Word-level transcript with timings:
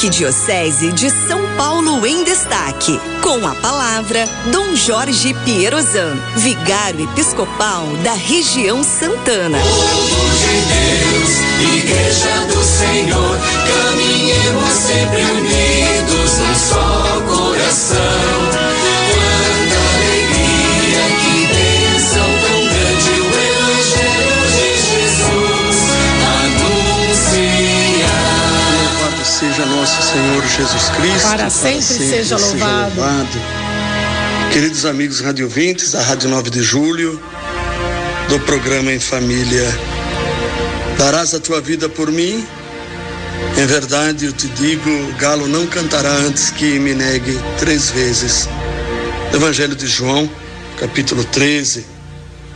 Arquidiocese 0.00 0.92
de 0.92 1.10
São 1.10 1.38
Paulo 1.58 2.06
em 2.06 2.24
Destaque. 2.24 2.98
Com 3.20 3.46
a 3.46 3.54
palavra, 3.56 4.26
Dom 4.50 4.74
Jorge 4.74 5.34
Pierozan, 5.44 6.16
vigário 6.36 7.04
episcopal 7.04 7.86
da 8.02 8.14
região 8.14 8.82
Santana. 8.82 9.58
Povo 9.58 10.30
de 10.38 10.56
Deus, 10.72 11.84
Igreja 11.84 12.46
do 12.46 12.64
Senhor, 12.64 13.38
caminhemos 13.68 14.72
sempre 14.72 15.22
unidos 15.22 16.38
num 16.38 16.54
só 16.54 17.20
coração. 17.28 18.59
Seja 29.60 29.66
nosso 29.66 30.02
Senhor 30.02 30.42
Jesus 30.46 30.88
Cristo. 30.96 31.28
Para 31.28 31.50
sempre, 31.50 31.72
para 31.72 31.82
sempre 31.82 32.08
seja, 32.08 32.36
louvado. 32.36 32.90
seja 32.90 33.06
louvado. 33.06 33.38
Queridos 34.52 34.84
amigos 34.86 35.20
radiovintes 35.20 35.92
da 35.92 36.02
Rádio 36.02 36.30
9 36.30 36.50
de 36.50 36.62
Julho, 36.62 37.20
do 38.28 38.40
programa 38.40 38.92
Em 38.92 38.98
Família, 38.98 39.66
darás 40.96 41.34
a 41.34 41.40
tua 41.40 41.60
vida 41.60 41.88
por 41.88 42.10
mim? 42.10 42.46
Em 43.58 43.66
verdade, 43.66 44.26
eu 44.26 44.32
te 44.32 44.48
digo: 44.48 44.90
galo 45.18 45.46
não 45.46 45.66
cantará 45.66 46.10
antes 46.10 46.50
que 46.50 46.78
me 46.78 46.94
negue 46.94 47.38
três 47.58 47.90
vezes. 47.90 48.48
Evangelho 49.32 49.76
de 49.76 49.86
João, 49.86 50.28
capítulo 50.78 51.22
13, 51.24 51.84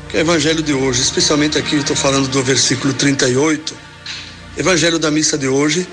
que 0.08 0.16
é 0.16 0.20
o 0.20 0.22
evangelho 0.22 0.62
de 0.62 0.72
hoje, 0.72 1.02
especialmente 1.02 1.58
aqui 1.58 1.74
eu 1.74 1.80
estou 1.80 1.96
falando 1.96 2.28
do 2.28 2.42
versículo 2.42 2.94
38. 2.94 3.74
Evangelho 4.56 4.98
da 4.98 5.10
missa 5.10 5.36
de 5.36 5.48
hoje, 5.48 5.86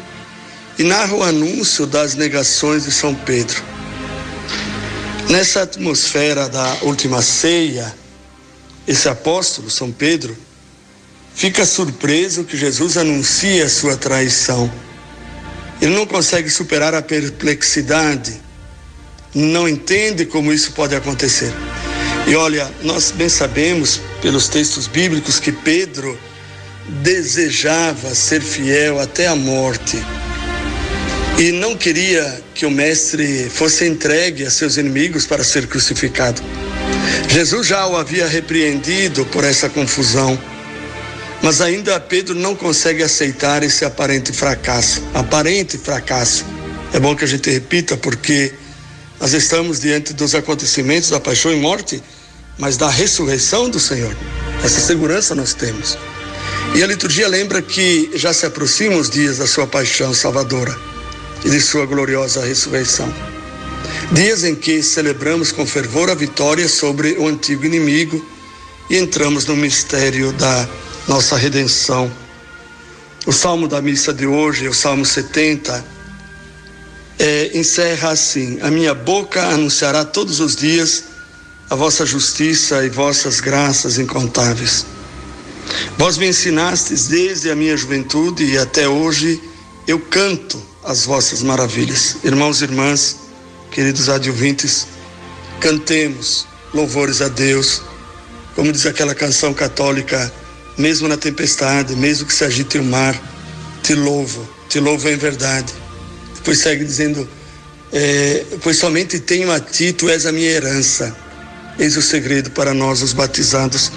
e 0.77 0.83
narra 0.83 1.13
o 1.13 1.23
anúncio 1.23 1.85
das 1.85 2.15
negações 2.15 2.85
de 2.85 2.91
São 2.91 3.13
Pedro. 3.13 3.61
Nessa 5.29 5.61
atmosfera 5.63 6.49
da 6.49 6.77
última 6.81 7.21
ceia, 7.21 7.95
esse 8.87 9.07
apóstolo, 9.07 9.69
São 9.69 9.91
Pedro, 9.91 10.35
fica 11.33 11.65
surpreso 11.65 12.43
que 12.43 12.57
Jesus 12.57 12.97
anuncia 12.97 13.69
sua 13.69 13.95
traição. 13.95 14.71
Ele 15.81 15.95
não 15.95 16.05
consegue 16.05 16.49
superar 16.49 16.93
a 16.93 17.01
perplexidade, 17.01 18.41
não 19.33 19.67
entende 19.67 20.25
como 20.25 20.51
isso 20.51 20.73
pode 20.73 20.95
acontecer. 20.95 21.53
E 22.27 22.35
olha, 22.35 22.69
nós 22.83 23.11
bem 23.11 23.29
sabemos 23.29 24.01
pelos 24.21 24.47
textos 24.47 24.87
bíblicos 24.87 25.39
que 25.39 25.51
Pedro 25.51 26.19
desejava 27.01 28.13
ser 28.13 28.41
fiel 28.41 28.99
até 28.99 29.27
a 29.27 29.35
morte 29.35 30.03
e 31.41 31.51
não 31.51 31.75
queria 31.75 32.39
que 32.53 32.67
o 32.67 32.69
mestre 32.69 33.49
fosse 33.49 33.83
entregue 33.87 34.45
a 34.45 34.51
seus 34.51 34.77
inimigos 34.77 35.25
para 35.25 35.43
ser 35.43 35.65
crucificado. 35.65 36.39
Jesus 37.27 37.65
já 37.65 37.87
o 37.87 37.97
havia 37.97 38.27
repreendido 38.27 39.25
por 39.25 39.43
essa 39.43 39.67
confusão, 39.67 40.39
mas 41.41 41.59
ainda 41.59 41.99
Pedro 41.99 42.35
não 42.35 42.55
consegue 42.55 43.01
aceitar 43.01 43.63
esse 43.63 43.83
aparente 43.83 44.31
fracasso. 44.31 45.01
Aparente 45.15 45.79
fracasso. 45.79 46.45
É 46.93 46.99
bom 46.99 47.15
que 47.15 47.23
a 47.23 47.27
gente 47.27 47.49
repita, 47.49 47.97
porque 47.97 48.53
nós 49.19 49.33
estamos 49.33 49.79
diante 49.79 50.13
dos 50.13 50.35
acontecimentos 50.35 51.09
da 51.09 51.19
paixão 51.19 51.51
e 51.51 51.55
morte, 51.55 52.03
mas 52.59 52.77
da 52.77 52.87
ressurreição 52.87 53.67
do 53.67 53.79
Senhor. 53.79 54.15
Essa 54.63 54.79
segurança 54.79 55.33
nós 55.33 55.55
temos. 55.55 55.97
E 56.75 56.83
a 56.83 56.85
liturgia 56.85 57.27
lembra 57.27 57.63
que 57.63 58.11
já 58.13 58.31
se 58.31 58.45
aproximam 58.45 58.99
os 58.99 59.09
dias 59.09 59.39
da 59.39 59.47
sua 59.47 59.65
paixão 59.65 60.13
salvadora 60.13 60.90
e 61.43 61.49
de 61.49 61.59
sua 61.59 61.85
gloriosa 61.85 62.45
ressurreição. 62.45 63.11
Dias 64.11 64.43
em 64.43 64.55
que 64.55 64.83
celebramos 64.83 65.51
com 65.51 65.65
fervor 65.65 66.09
a 66.09 66.15
vitória 66.15 66.67
sobre 66.67 67.13
o 67.13 67.27
antigo 67.27 67.65
inimigo 67.65 68.23
e 68.89 68.97
entramos 68.97 69.45
no 69.45 69.55
mistério 69.55 70.33
da 70.33 70.67
nossa 71.07 71.37
redenção. 71.37 72.11
O 73.25 73.31
salmo 73.31 73.67
da 73.67 73.81
missa 73.81 74.13
de 74.13 74.25
hoje, 74.25 74.67
o 74.67 74.73
salmo 74.73 75.05
70, 75.05 75.85
é, 77.19 77.51
encerra 77.57 78.11
assim: 78.11 78.59
A 78.61 78.69
minha 78.69 78.93
boca 78.93 79.43
anunciará 79.47 80.03
todos 80.03 80.39
os 80.39 80.55
dias 80.55 81.05
a 81.69 81.75
vossa 81.75 82.05
justiça 82.05 82.83
e 82.85 82.89
vossas 82.89 83.39
graças 83.39 83.97
incontáveis. 83.97 84.85
Vós 85.97 86.17
me 86.17 86.27
ensinastes 86.27 87.07
desde 87.07 87.49
a 87.49 87.55
minha 87.55 87.77
juventude 87.77 88.43
e 88.43 88.57
até 88.57 88.89
hoje 88.89 89.41
eu 89.87 89.99
canto 89.99 90.70
as 90.83 91.05
vossas 91.05 91.43
maravilhas. 91.43 92.17
Irmãos 92.23 92.61
e 92.61 92.65
irmãs, 92.65 93.17
queridos 93.71 94.09
adjuvintes, 94.09 94.87
cantemos 95.59 96.47
louvores 96.73 97.21
a 97.21 97.27
Deus, 97.27 97.81
como 98.55 98.71
diz 98.71 98.85
aquela 98.85 99.13
canção 99.13 99.53
católica, 99.53 100.31
mesmo 100.77 101.07
na 101.07 101.17
tempestade, 101.17 101.95
mesmo 101.95 102.25
que 102.25 102.33
se 102.33 102.43
agite 102.43 102.77
o 102.77 102.83
mar, 102.83 103.19
te 103.83 103.93
louvo, 103.93 104.47
te 104.69 104.79
louvo 104.79 105.07
em 105.09 105.17
verdade. 105.17 105.71
Depois 106.35 106.59
segue 106.59 106.83
dizendo, 106.83 107.27
é, 107.91 108.45
pois 108.63 108.77
somente 108.77 109.19
tenho 109.19 109.51
a 109.51 109.59
ti, 109.59 109.93
tu 109.93 110.09
és 110.09 110.25
a 110.25 110.31
minha 110.31 110.49
herança. 110.49 111.15
Eis 111.77 111.95
o 111.95 112.01
segredo 112.01 112.51
para 112.51 112.73
nós, 112.73 113.01
os 113.01 113.13
batizados, 113.13 113.91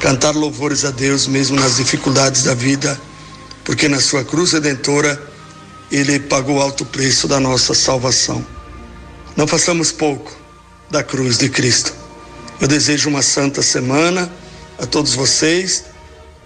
cantar 0.00 0.34
louvores 0.34 0.84
a 0.84 0.90
Deus 0.90 1.26
mesmo 1.26 1.58
nas 1.58 1.76
dificuldades 1.76 2.42
da 2.42 2.54
vida, 2.54 3.00
porque 3.64 3.88
na 3.88 4.00
sua 4.00 4.24
cruz 4.24 4.52
redentora 4.52 5.33
ele 5.96 6.18
pagou 6.18 6.60
alto 6.60 6.84
preço 6.84 7.28
da 7.28 7.38
nossa 7.38 7.72
salvação. 7.72 8.44
Não 9.36 9.46
façamos 9.46 9.92
pouco 9.92 10.36
da 10.90 11.02
cruz 11.04 11.38
de 11.38 11.48
Cristo. 11.48 11.94
Eu 12.60 12.66
desejo 12.66 13.08
uma 13.08 13.22
santa 13.22 13.62
semana 13.62 14.32
a 14.78 14.86
todos 14.86 15.14
vocês 15.14 15.84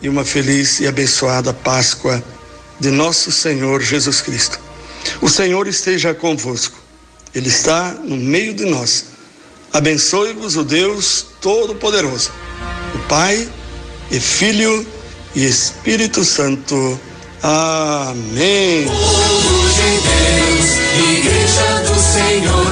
e 0.02 0.08
uma 0.08 0.24
feliz 0.24 0.80
e 0.80 0.86
abençoada 0.86 1.52
Páscoa 1.52 2.22
de 2.78 2.90
nosso 2.90 3.32
Senhor 3.32 3.80
Jesus 3.80 4.20
Cristo. 4.20 4.60
O 5.20 5.28
Senhor 5.28 5.66
esteja 5.66 6.14
convosco. 6.14 6.78
Ele 7.34 7.48
está 7.48 7.92
no 7.92 8.16
meio 8.16 8.52
de 8.52 8.64
nós. 8.66 9.06
Abençoe-vos 9.72 10.56
o 10.56 10.64
Deus 10.64 11.26
Todo-Poderoso, 11.40 12.30
o 12.94 12.98
Pai 13.08 13.48
e 14.10 14.18
Filho 14.18 14.86
e 15.34 15.44
Espírito 15.44 16.24
Santo. 16.24 16.98
Amém. 17.42 18.84
De 18.84 19.90
Deus, 20.08 20.66
Igreja 21.18 21.82
do 21.86 21.94
Senhor, 22.00 22.67